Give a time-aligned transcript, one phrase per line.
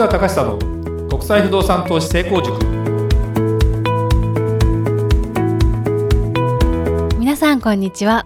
[0.00, 2.58] 川隆久の国際不動産投資成功塾。
[7.18, 8.24] 皆さんこんにちは。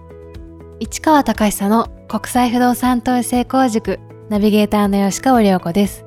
[0.78, 3.98] 市川隆久の国際不動産投資成功塾
[4.28, 6.04] ナビゲーターの吉川良子です。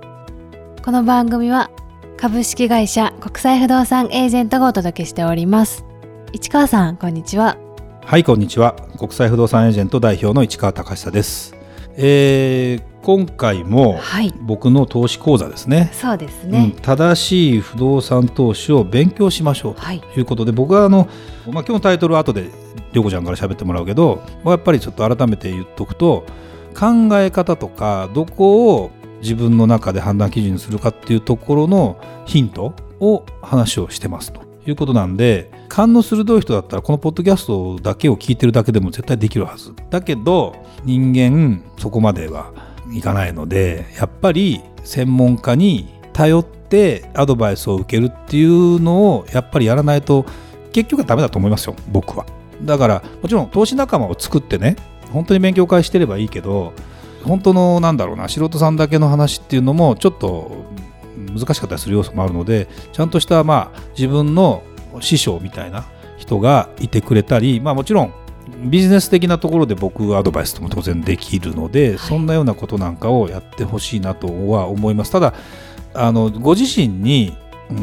[0.86, 1.70] この番組は
[2.16, 5.84] 株式会社国際不動産エージェントがお届けしております。
[6.32, 7.58] 市川さんこんにちは。
[8.06, 8.74] はいこんにちは。
[8.98, 11.58] 国際不動産エージェント代表の市川隆久です。
[11.98, 14.02] えー、今回も
[14.42, 20.02] 僕の投資講座ですね、はい、そうですね、うん、正しい不動産投資を勉強しましょうとい。
[20.18, 21.08] うことで、はい、僕はあの、
[21.46, 22.50] まあ、今日のタイトルは後で
[22.92, 26.26] 涼子ちゃんから喋ってもらうけどやっぱりちょっと改めて言っとくと
[26.78, 28.92] 考え方とかどこを
[29.22, 39.74] 自分の中で判断基準にするかっていうところのヒントを話をしてますということなんで勘の鋭い人だったらこのポッドキャストだけを聞いてるだけでも絶対できるはず。
[39.90, 50.26] だけど人間そこまではいかないのでやっぱり専門家に頼ってアドバイスを受けるっていうのをやっぱりやらないと
[50.72, 52.26] 結局はダメだと思いますよ僕は。
[52.64, 54.76] だからもちろん投資仲間を作ってね
[55.12, 56.74] 本当に勉強会してればいいけど
[57.24, 60.66] 本当のなんだろうな素人さんだけの話っていうのもちょっと
[61.18, 64.64] 難しかったりする要素もあるのでちゃんとしたまあ自分の
[65.02, 65.86] 師匠みたいな
[66.18, 68.14] 人がいてくれたりまあもちろん
[68.64, 75.12] ビジネス的なところで僕アドバイスとも当然できるので、はい、そんなようなことなんかをやってほしいなとは思います。
[75.12, 75.34] ただ
[75.94, 77.36] あのご自身に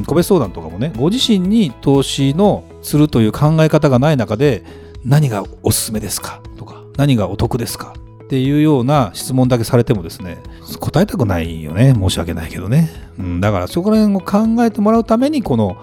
[0.07, 4.63] 個別相談とかもねご自身に投資のするという考え方がない中で
[5.05, 7.95] 何がおすすめですかとか何がお得ですか
[8.25, 10.39] っていうような質問だけされてもですね
[10.81, 11.95] 答えたくないよね。
[11.95, 15.77] 申し訳ないけどね、うん、だからそこら辺を考えてもらうためにこの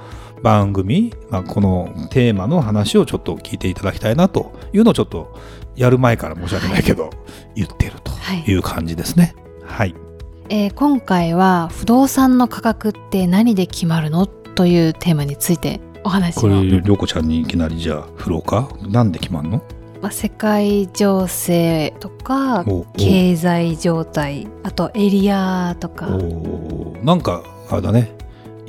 [0.44, 5.38] 番組、まあ、このテーマの話をちょっと聞いていただきたいなというのをちょっと
[5.76, 7.12] やる前から申し訳ないけど、はい、
[7.56, 8.12] 言ってると
[8.50, 8.56] い。
[8.56, 9.36] う感じですね。
[9.64, 9.96] はい、
[10.50, 16.42] えー、今回は不動産の価格って何で決まるのというテーマについてお話を。
[16.42, 19.62] これ涼子ちゃんにいきなりじゃあ振ろうか何で決まるの？
[20.02, 22.66] まあ、世界情勢とか
[22.98, 26.08] 経済状態あとエリアとか。
[27.04, 28.12] なんかあれだね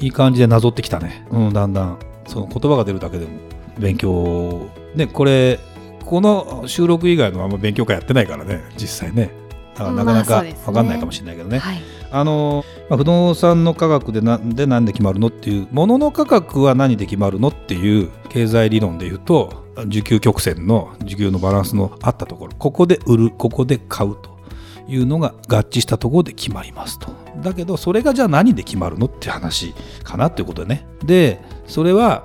[0.02, 1.98] いい感じでなぞってきたね、うん、だんだん。
[2.26, 3.32] その言葉が出るだけでも。
[3.78, 4.68] 勉強。
[4.94, 5.58] ねこれ
[6.04, 8.62] この収録以外のあんま勉強会やってないからね。
[8.76, 9.30] 実際ね。
[9.74, 11.58] だからなかなか分かんないかもしれないけどね。
[11.58, 22.52] まあ、ねはい、あのまあ、不動産の価格でなんで何で決まるのっていう物の価格は何で決まるのっていう経済理論でいうと需給曲線の需給のバランスのあったところ。
[22.58, 24.31] ここで売るここで買うと
[24.88, 27.09] いうのが合致したところで決まりますと。
[27.43, 30.87] だけどそれがじゃあ何で決まるのって話かなっていうことでね。
[31.04, 32.25] でそれは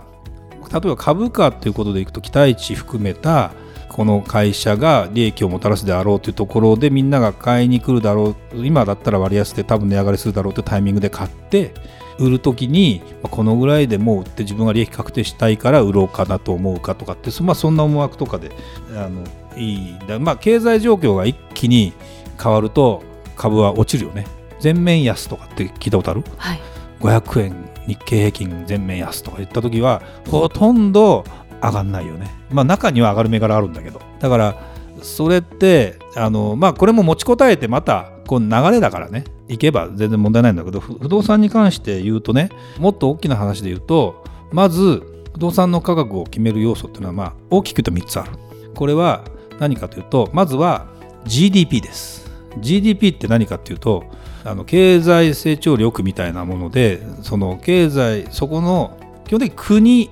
[0.71, 3.51] 例えば株価ということでいくと期待値含めた
[3.89, 11.73] この会社が利益をもたらすであろうというところでみんなが買いに来るだろう今だったら割安で多分値上がりするだろうというタイミングで買って
[12.19, 18.51] 売る時にこのぐらいでもう売って自分が利益確定したいから売ろうかなと思うかとかって、まあ、そんな思惑とかで
[18.95, 19.23] あの
[19.59, 21.93] いいまあ、経済状況が一気に
[22.41, 23.03] 変わると
[23.35, 24.25] 株は落ちるよね。
[24.59, 26.59] 全面安とかって聞いたことある、はい、
[26.99, 31.23] 500円日経平均全面安とか言った時はほとんど
[31.61, 32.29] 上がんないよね。
[32.51, 34.01] まあ中には上がる銘柄あるんだけど。
[34.19, 34.55] だから
[35.01, 39.25] それってあのまあこれも持ちこたえてまたこの流れだからね。
[39.47, 42.49] いけば全然問題ないんだけど不動産に関して言うとね
[42.79, 48.31] もっと大きな話で言うとまず不動産の価格を決める要素っていうのはまあ大きく言うと3つある。
[48.75, 49.23] これは
[49.59, 50.87] 何かというとまずは
[51.25, 52.26] GDP です
[52.61, 54.05] GDP って何かっていうと
[54.43, 60.11] あの経済成長力みたいなものでその経済そこの基本的に国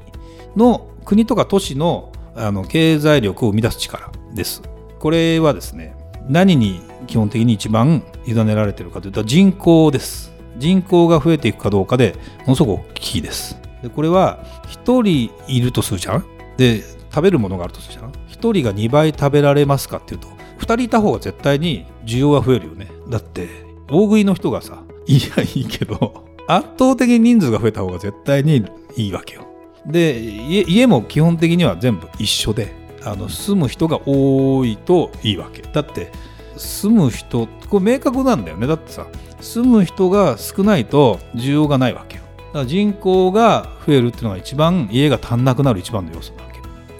[0.55, 4.61] の国とか都市のあの経済力を生み出す力です。
[4.99, 5.95] これはですね
[6.27, 10.33] 何に基本的に一番委ねられてるかというと人口です。
[10.57, 13.57] 人口が増えていくかどうかでものすごく大きいです。
[13.81, 16.25] でこれは1人いるとするじゃん？
[16.57, 20.27] で食べるものがあるとするじゃん？1人が2倍食べられますかっていうと
[20.59, 22.87] 2人いた方が絶対に需要は増えるよね。
[23.09, 23.47] だって
[23.89, 28.65] 大食いの人がさいやいいけど圧倒的に人数が増えた方が絶対に
[28.95, 29.45] いいわけよ。
[29.85, 32.73] で家も基本的には全部一緒で
[33.03, 35.61] あの住む人が多いといいわけ。
[35.61, 36.11] だって
[36.57, 38.67] 住む人これ明確なんだよね。
[38.67, 39.05] だってさ
[39.41, 42.23] 住む人が少ないと需要がないわけよ。
[42.47, 46.44] だから人口が増えるっていうのが一番家が足んなくなる一番の要素なわけ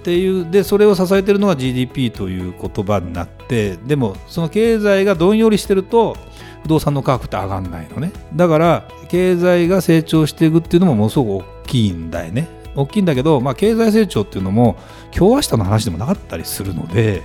[0.06, 6.16] っていうでそれを支えてるのが GDP という言葉になってでもその経済がどんよりしてると
[6.62, 8.12] 不動産の価格って上がんないのね。
[8.36, 12.46] だから経済が成長していくっていうのもものすごく大きいんだよね。
[12.76, 14.76] 大きいんだけど、まあ、経済成長っていうのも
[15.06, 17.22] 今日明日の話でもなかったりするので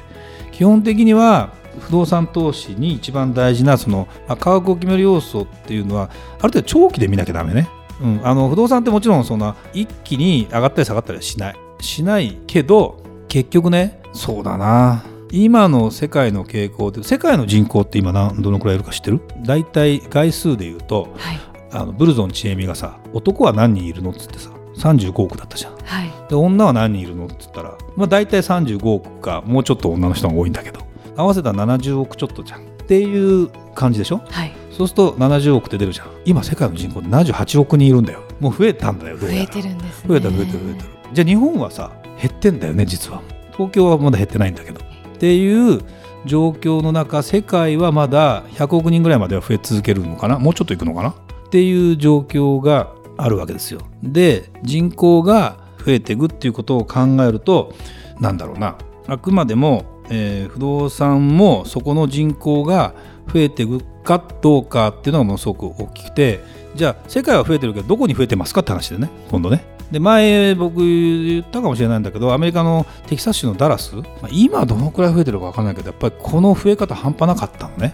[0.51, 1.51] 基本的には
[1.81, 7.69] 不動産投資に一番大事なその、まあ、価格を決める要素っていうのはある程度長期で見なきゃダメね、
[8.01, 11.70] うん、あの不動産ってもちろんそんな一気に上がったり下がったりはしない。
[11.81, 15.04] しないけど結局ねそうだな。
[15.31, 19.22] 今の世界の傾向で世界の人口って今何どのくらいいるか知ってる？
[19.44, 21.39] 大体概数でいうと、はい、
[21.72, 30.81] あのブルゾンちえみがさ男は何人いるのっつってさ35億だったじゃん、はい、で女は何人いるのって言ったら、まあ、大体35億かもうちょっと女の人が多いんだけど
[31.16, 32.72] 合わせたら70億ちょっとじゃん。
[32.72, 36.07] っていう感じでしょ、はい、そうすると70億って出るじゃん。
[36.25, 38.22] 今世界の人口78億人いるんだよ。
[38.42, 41.92] もう増えたんだよ増えてるんです、ね、増えた増えてる増えてるじゃあ日本はさ
[42.22, 43.22] 減ってんだよね実は。
[43.54, 44.80] 東京はまだ減ってないんだけど。
[44.80, 45.81] っていう
[46.25, 50.40] 状況の中世界はまだ100億人ぐらいまでは増え続けるのかな？
[50.40, 51.10] もうちょっといくのかな？
[51.10, 51.13] っ
[51.50, 53.81] ていう状況があるわけですよ。
[54.04, 57.74] で人口が増えていくっていうことを考えると
[58.19, 58.78] なんだろうな。
[59.07, 62.94] あくまでも、えー、不動産もそこの人口が
[63.34, 66.62] 増えていくかどうかっていうのがものすごく大きくて。
[66.74, 69.66] じゃあ世界は増えてるけどどこに増えてますかって話でね今度ね。
[69.92, 77.94] で前僕言ったかもしれないんだけどアメリカのテキサス州のダラス、まあ、今どのくらい増えてるか分かんないけどやっぱりこの増え方半端なかったのね。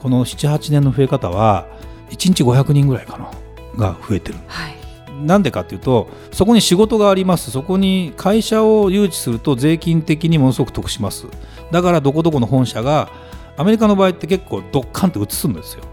[0.00, 1.66] この78年の増え方は
[2.10, 3.30] 1日500人ぐらいかな
[3.76, 4.38] が増えてる。
[4.46, 4.74] はい。
[5.22, 7.50] なんでかっていうとそこに仕事があります。
[7.50, 11.26] そこに会社を誘致すると税金的にものすごく得します。
[11.70, 13.10] だからどこどこの本社が
[13.56, 15.84] アメリカの場合って結構ドッカンって移すんですよ。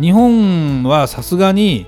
[0.00, 1.86] 日本はさすがに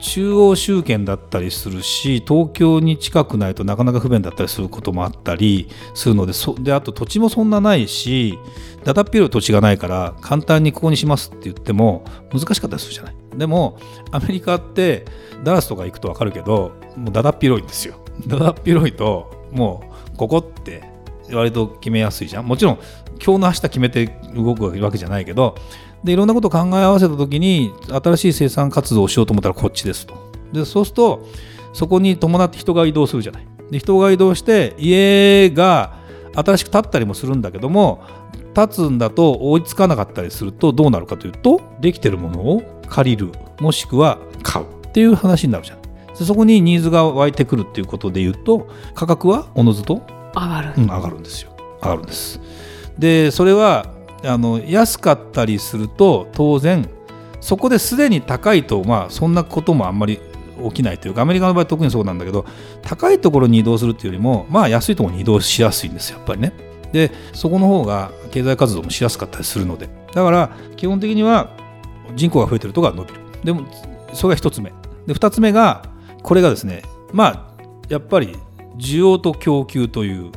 [0.00, 8.38] 中央集権だったりするし東京に近くないとなかなか不便だったりすることもあったりするのでそであと土地もそんなないし
[8.84, 13.16] だだっ広い土地がないから簡単にここにしますって言っても難しかったりするじゃない。
[13.36, 13.78] でも
[14.10, 15.04] アメリカって
[15.44, 17.96] ダラスとか行くと分かるけどもうだだっ広いんですよ。
[18.26, 19.82] だだっ広いとも
[20.14, 20.82] うここって
[21.32, 22.46] 割と決めやすいじゃん。
[22.46, 22.78] もちろん
[23.24, 25.56] 今日の明日決めて動くわけじゃないけど
[26.04, 30.14] でいろんなことを考え合わせた時に新しい生産活動をしようと思ったらこっちですと。
[30.52, 31.26] でそうすると
[31.72, 33.46] そこに伴って人が移動するじゃない。
[33.70, 35.98] で人が移動して家が
[36.34, 38.02] 新しく建ったりもするんだけども
[38.54, 43.32] 建つんだと追いつかなかったりするとどうなるかというとできてるものを借りる。
[43.60, 45.82] もしくは買うっていう話になるじゃん。
[45.82, 50.02] でそこにニーズが湧いてくるっていうことで言うと価格はおのずと
[50.34, 51.50] 上がる、うん、上がるんですよ。
[51.82, 52.40] 上がるんです。
[52.98, 56.88] でそれはあの安かったりすると当然
[57.40, 60.20] そこですでに高いと、まあ、そんなこともあんまり
[60.64, 62.44] 起きないというかアメリカの場合特にそうなんだけど
[62.82, 66.52] 高いところに移動するっていうよりも、まあ、安いところに移動しやすいんですやっぱりね。
[66.92, 69.88] でそこの方が経済活動もしやすかったりするので。
[70.14, 71.50] だから基本的には
[72.16, 73.20] 人口が増えてるところが伸びる。
[73.44, 73.66] でも
[74.14, 74.72] それが1つ目。
[75.06, 75.84] で2つ目が
[76.22, 76.82] これがですね
[77.12, 78.36] まあやっぱり
[78.78, 80.32] 需要と供給という。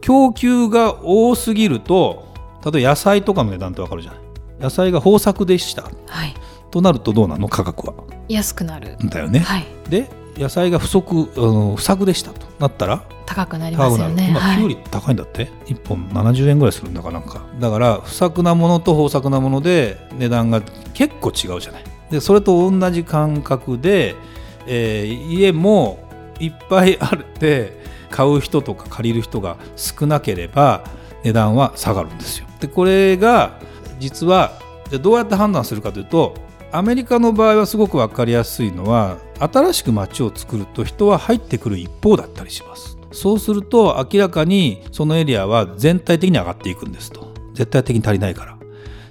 [0.00, 2.29] 供給が多すぎると
[2.64, 4.20] 例えば野菜とかの値段ってわかるじゃない。
[4.60, 5.88] 野菜が豊作でした、は
[6.26, 6.34] い、
[6.70, 7.48] となるとどうなの？
[7.48, 7.94] 価格は。
[8.28, 8.96] 安くなる。
[9.04, 12.46] だよね、はい、で野菜が不足あの不作でしたと。
[12.58, 13.02] なったら？
[13.24, 14.28] 高くなりますよね。
[14.28, 20.60] 今きゅうり高いんだって、はい、1本70円ぐらいするんだかなんかだから不作なものと豊作なもので値段が
[20.92, 21.84] 結構違うじゃない。
[22.10, 24.16] でそれと同じ感覚で、
[24.66, 26.00] えー、家も
[26.40, 27.80] いっぱいあって
[28.10, 30.84] 買う人とか借りる人が少なければ
[31.24, 32.46] 値段は下がるんですよ。
[32.60, 33.58] でこれが
[33.98, 34.52] 実は
[35.02, 36.34] どうやって判断するかというと
[36.72, 42.96] アメリカの場合はすごく分かりやすいのは新しく街を作ると人は入ってくる一方だったりします。
[43.12, 47.32] そうすると明らかにそのエリアは全体的に上がっていくんですと。
[47.54, 48.56] 絶対的に足りないから。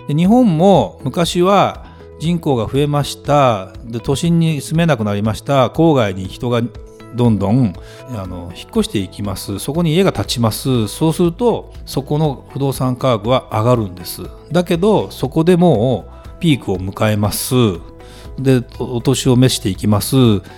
[0.08, 1.86] で日本も昔は
[2.20, 3.74] 人口が増えました。
[3.84, 5.68] で都心に住めなくなりました。
[5.68, 6.62] 郊外に人が
[7.16, 7.74] どんどん
[8.10, 9.60] あの引っ越していきます。
[9.60, 10.88] そこに家が建ちます。
[10.88, 14.24] そうするとそこの不動産価格は上がるんです。
[14.52, 16.06] だけどそこでも
[16.38, 17.54] うピークを迎えます。
[18.38, 20.16] でお年を召していきます。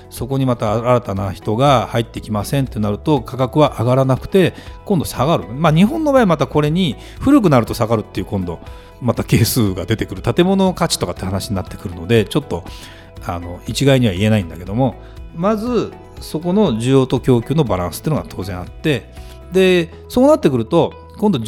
[0.10, 2.66] そこにまた新たな人が入ってきません。
[2.66, 4.54] ってなると価格は上がらなくて
[4.86, 8.60] 今度下がる、まあ、日本の場合またこれに古くなると下がるっていう今度
[9.02, 10.22] また係数が出てくる。
[10.22, 12.64] 建物の価値とかって話になってくるのでちょっと
[13.26, 14.96] あの一概には言えないんだけども
[15.36, 19.14] まずそこの需要と供給のバランスっていうのが当然あって
[19.52, 21.40] でそうなってくると今度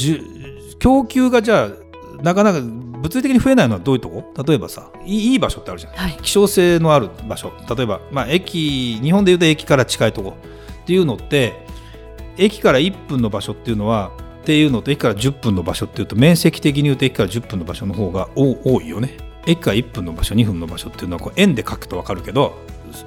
[0.79, 4.23] 供給がじゃあなかなか物理的に増えないのはどういうとこ？
[4.45, 7.51] 例えばさいい場所ってあるじゃない、はい、希少性のある場所。
[7.75, 10.35] 例えば、まあ、駅日本でいうと駅から近いとこ。
[10.83, 11.65] っていうのって
[12.37, 14.11] 駅から1分の場所っていうのは
[14.41, 19.17] っていうのと駅から10分の場所っていうと面積的に言うと駅から10分の場所の方が多いよね。
[19.45, 22.57] 駅から1分の場所2分の場所っていうのはこう円で書くと分かるけど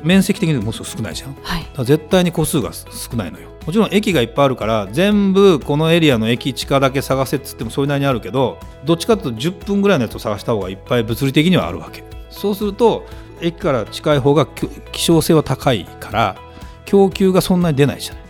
[0.03, 3.51] 面積的にもう少し少ないじゃん、はい、絶対に個数が少ないのよ。
[3.67, 12.05] もちろん駅がいっぱいあるから全部このエリアの駅地下だけ探せっつってもそれなりにあるけどどっちかというと10分ぐらいのやつを探した方がいっぱい物理的にはあるわけ。
[12.31, 13.07] そうすると
[13.41, 16.37] 駅から近い方が希少性は高いから
[16.85, 18.23] 供給がそんなに出ないじゃない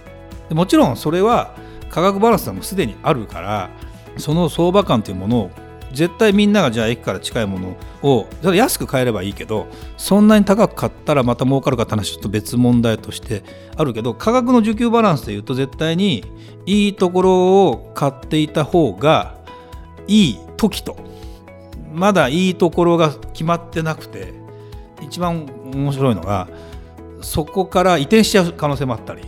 [0.49, 1.55] でもちろんそれは
[1.91, 3.71] 価格バランスはもうすでにあるから
[4.17, 5.51] その相場感というものを
[5.97, 13.43] 絶対みんながじゃあ駅から近いものをそれ安く買えればいいけどそんなに高く買ったらまた儲かるかって話ちょっと別問題として
[13.77, 16.23] あるけど価格の需給バランスでいうと絶対に
[16.67, 19.37] いいところを買っていた方が
[20.07, 20.97] いい時と
[21.93, 24.35] まだいいところが決まってなくて
[25.01, 26.47] 一番面白いのが
[27.23, 29.23] そこから移転しちゃう可能性もあったり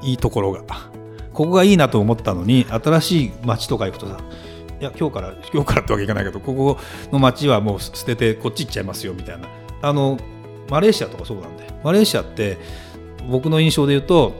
[0.00, 0.92] いいところが。
[1.32, 4.18] ここがいいなと思ったのに新しい街とか行くとさ
[4.82, 6.76] いや今日から 今日からってわけいかないけどここ
[7.12, 9.46] の街はもう捨ててこっち行っちゃいますよみたいな。
[9.80, 10.18] あの
[10.68, 12.58] マレーシアとかそうなんでマレーシアって
[13.30, 14.32] 僕の印象で言うと、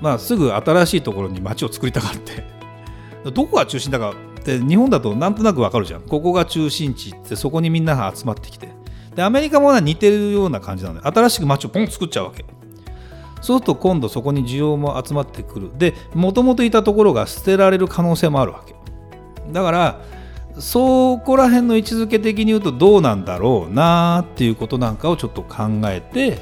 [0.00, 2.44] まあ、すぐ新しいところに街を作りたがって。
[3.32, 6.00] どこが中心だかって日本だとなんとなくわかるじゃん。
[6.00, 8.70] ここが中心地ってそこにみんなが集まってきて。
[9.14, 12.46] でアメリカも似てるような感じなので新しく街をポンと作っちゃうわけ。
[13.42, 15.70] そうすると今度そこに需要も集まってくる。
[15.76, 18.79] でもともといたところが捨てられる可能性もあるわけ。
[19.52, 20.00] だから
[20.58, 26.38] そこら辺の位置づけ的に言うとどうなんだろうなっていうことなんかをちょっと考えて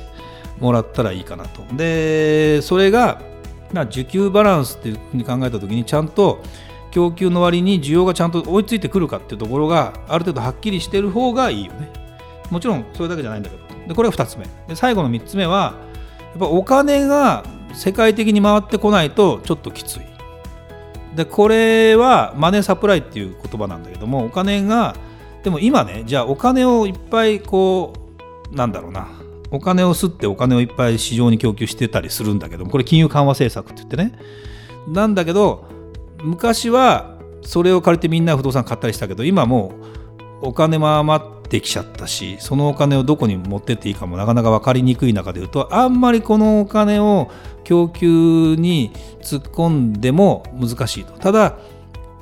[0.60, 1.62] もらったらいいかなと。
[1.74, 3.20] でそれが
[3.72, 6.42] 需給バランスっていうふうに考えた時にちゃんと
[6.90, 11.92] 供給の割に需要がちゃんと追いついてくるかっていうところがある程度はっきりしてる方がいいよね。
[12.50, 13.62] もちろんそれだけじゃないんだけど。
[13.88, 14.46] でこれが2つ目。
[14.66, 15.74] で最後の3つ目は
[16.30, 20.00] やっぱお金が世界的に回ってこないとちょっときつい。
[21.18, 24.94] でこれはマネーサプライっていう言葉なんだけどもお金が
[25.42, 27.92] でも今ねじゃあお金をいっぱいこ
[28.52, 29.08] うなんだろうな
[29.50, 34.16] お金を吸ってお金をいっぱい市場に供給してたりするんだけどもこれ金融緩和政策って言ってね。
[34.86, 35.64] なんだけど
[36.22, 39.72] 昔はそれを借りてみんな不動産買ったりしたけど今も
[40.40, 47.30] うお金も余ってきちゃったしそのお金をどこに持ってっていいかもなかなか分かりにくい中で言うとあんまりこのお金を
[47.64, 51.58] 供給に突っ込んでも難しいとただ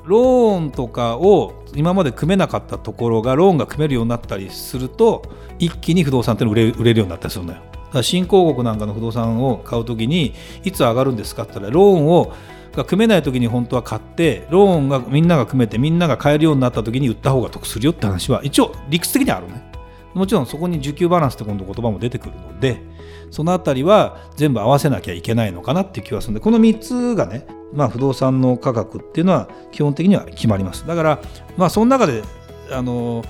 [0.05, 5.23] ローンとかを今まで組めなかったところがローンが組めるようになったりすると
[5.59, 7.61] 一気に不動産っていうのが売れ売れるようになったりするんだよ。
[7.61, 12.33] だから新興国なんかの不動産を買うときにいつ上がるんですかって言ったらローンを
[12.77, 19.67] が組めない時に本当は買ってローンがみんなが組めてみんなが買えるようになった時に売った方が得するよって話は一応理屈的にはあるね。
[20.13, 22.81] もちろんそこに需給バランスって今度言葉も出てくるので
[23.29, 31.19] そのあたりは全部合わせなきゃいけないのかなっていう気がするんでこの3つがね、まあ、不動産の価格っていうのは基本的には決まりますだから
[31.55, 32.23] まあその中で
[32.71, 33.23] あの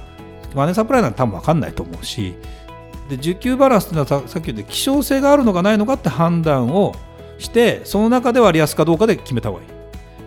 [0.55, 2.35] マネーサプライなんて多分分かんないと思うし
[3.09, 6.93] で需給バランスっていうのはさっき言った希少性があるのかないのかって判断を
[7.37, 9.67] してその中で割安かどうかで決めた方がいい。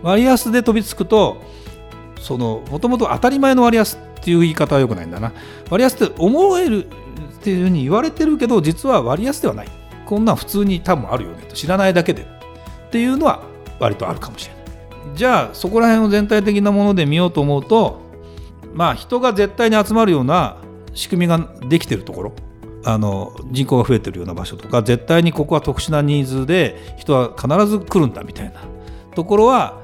[0.03, 1.43] 割安で飛びつくと
[2.29, 5.33] もともと当たり前の割安っていう言い方はよくないんだな。
[5.71, 6.91] 割安って思えるっ
[7.43, 9.69] ていうふうに言われてるけど実は割安ではない。
[10.07, 11.45] こんなん普通に多分あるよね。
[11.49, 12.23] と知らないだけで。
[12.23, 13.43] っていうのは
[13.79, 15.17] 割とあるかもしれない。
[15.17, 18.01] じゃあそこら辺を全体的なもので見ようと思うと
[18.75, 20.57] まあ人が絶対に集まるような
[20.95, 22.33] 仕組みができてるところ。
[22.85, 28.63] あの人口が増えてるような場所とか絶対にここは特殊なニーズで人は必ず来るんだみたいな
[29.15, 29.81] ところは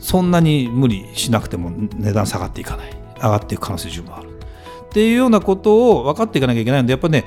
[0.00, 2.90] そんなに無理しなくても値段下がっていかない。
[3.16, 4.28] 上がっていく可能性十分ある。
[4.28, 7.24] っていうようなことを分かっていかなきゃいけないんでやっぱね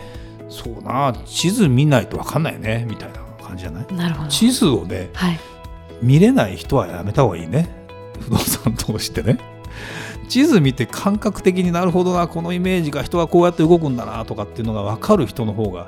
[0.50, 3.94] そうな地図見ないと分かんないよねみたいな感じじゃない？
[3.94, 4.30] なるほど。
[4.30, 5.40] 地図をね、はい、
[6.02, 7.70] 見れない人はやめた方がいいね。
[8.20, 9.40] 不動産投資ってね
[10.28, 15.88] 地図見て感覚的になるほどなこのイメージが人はこうやって動くんだなとかっていうのが分かる人の方が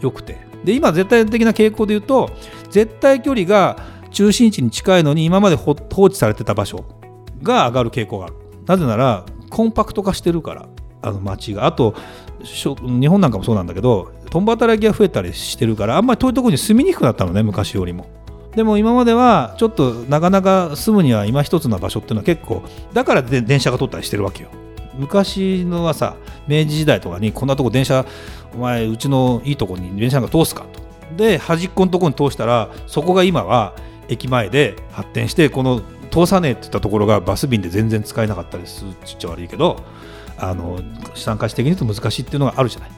[0.00, 0.38] よくて。
[0.64, 2.30] で今絶対的な傾向で言うと
[2.68, 3.78] 絶対距離が
[4.10, 6.84] 中心地に近いのに今まで放置されてた場所
[7.42, 8.34] が上がる傾向がある。
[8.66, 10.68] なぜならコンパクト化してるから。
[11.02, 11.66] あの街が。
[11.66, 11.94] あと
[12.42, 18.06] 日本なんかもそうなんだけど共働きが増えたりしてるからあんまり遠いところに住みにくくなったのね昔よりも。
[18.54, 24.50] でも今まではちょっとなかなか住むには今一つの場所っていうのは結構だから電車が通ったりしてるわけよ。
[24.98, 26.16] 昔のはさ
[26.48, 28.04] 明治時代とかにこんなとこ電車
[28.54, 30.80] お前うちのいいとこに電車が通すかと。
[31.16, 33.74] で端っこのとこに通したらそこが今は
[34.08, 35.80] 駅前で発展してこの
[36.10, 39.80] 通さねえって言ったところがバス便で全然使えなかったりするちっちゃ悪いけど
[40.38, 40.80] あの
[41.14, 42.90] 資産価値的に言うと難しいっていうのがあるじゃない。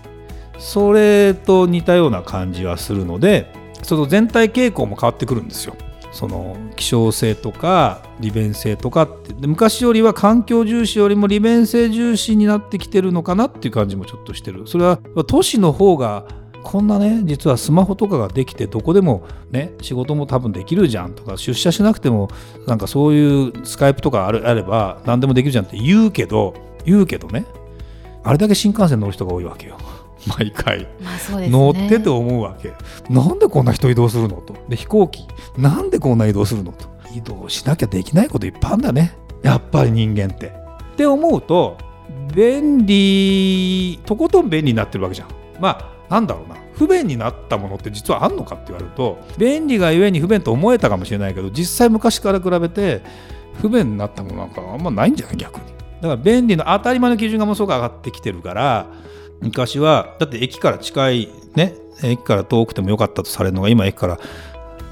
[0.59, 5.75] それと似たような感じはするのでその全体傾向も変わってくるんですよ。
[6.13, 9.33] その希少性とか利便性とかって。
[9.33, 14.67] で昔よりは環境重視よりも利便性重視になってきてるのかなっていう感じもちょっとしてる。
[14.67, 16.27] それは都市の方が
[16.63, 22.29] こんなね実はスマホとかができてどこでもね仕事も多分できるじゃんとか出社しなくても
[22.67, 27.47] なんかそういうスカイプとかあるあれば何でもできるじゃんって言うけど言うけどね
[28.23, 29.77] あれだけ新幹線乗る人が多いわけよ。
[30.39, 32.73] 毎回、まあそうですね、乗ってて思うわけ。
[33.11, 34.55] なんでこんな人移動するのと。
[34.69, 35.27] で飛行機。
[35.57, 36.87] なんでこんな移動するのと。
[37.15, 39.17] 移動しなきゃできないこといっぱいあるんだね。
[39.43, 40.47] やっぱり人間って。
[40.47, 41.77] って思うと
[42.35, 45.29] 便利とことん便利になってるわけじゃん。
[45.61, 46.57] まあなんだろうな。
[46.75, 53.03] 不便になったものって実はあんのかって言われると便利がゆえに不便と思えたかもしれないけど実際昔から比べて
[53.61, 55.37] 不便になったものなんかあんまないんじゃない？
[55.37, 55.67] 逆に。
[56.01, 58.87] だから便利の当たり前の基準がものすごく上がってきてるから
[59.43, 64.19] 昔はだって駅から近いね駅から遠くてもよかったとされるのが今駅から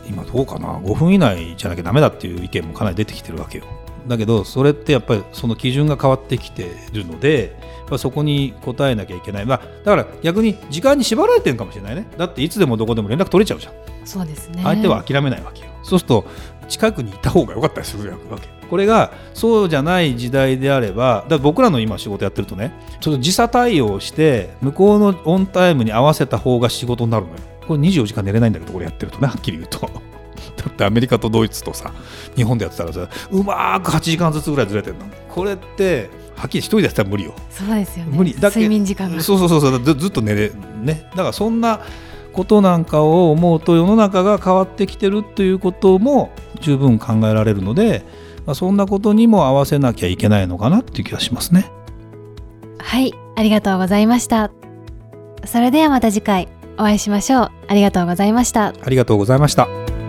[0.07, 3.65] 今どうかな5分以内じゃなきゃダメだっていう意見もかなり出てきてるわけよ。
[4.09, 7.55] だけどそれってやっぱりその基準が変わってきてるので
[7.99, 12.07] そこに応えなきゃいけない、まあ、だから逆に時間に縛られてるかもしれないね。
[12.17, 13.75] だっていつでもどこでも連絡取れちゃうじゃん。
[14.05, 14.63] そうですね。
[14.63, 15.71] 相手は諦めないわけよ。
[15.83, 16.25] そうすると
[16.69, 27.39] 近くにいた方が良かったりするわけこれがそうじゃない時代であればだ僕らの今仕事やってるとねちょっと時差対応して向こうのオンタイムに合わせた方が仕事になるのよ。
[27.67, 29.91] これ24時間寝れないんだけどこれやってるとねはっきり言うと。
[30.57, 31.93] だってアメリカとドイツとさ
[32.37, 35.05] 日本でやってたらさうまく8時間ずつぐらいずれてるの。
[35.29, 37.35] これってはっきり一人でやったら無理よ。
[37.51, 38.17] そうですよね。
[38.17, 38.35] 無理。
[38.35, 39.21] だ睡眠時間が。
[39.21, 39.83] そうそうそうそう。
[39.83, 41.09] ずずっと寝れね。
[41.11, 41.81] だからそんな
[42.33, 48.05] ことなんかを思うと世の中が変わってきてるということも十分考えられるので、
[48.47, 51.71] まあ、そんなことにも合わせなきゃいけないのかなっていう気がしますね。
[52.79, 54.51] はいありがとうございました
[55.45, 60.00] それではまた次回お会いしましょうありがとうございましたありがとうございました。